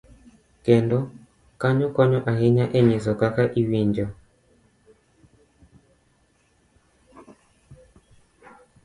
kendo, 0.65 0.99
kanyo 1.61 1.87
konyo 1.95 2.19
ahinya 2.31 2.65
e 2.77 2.79
nyiso 2.85 3.11
kaka 3.19 3.43
iwinjo 3.61 4.07